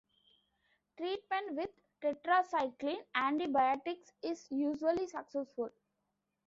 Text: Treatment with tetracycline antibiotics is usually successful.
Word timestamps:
Treatment 0.97 1.55
with 1.57 1.69
tetracycline 2.01 3.03
antibiotics 3.13 4.11
is 4.23 4.47
usually 4.49 5.05
successful. 5.05 5.69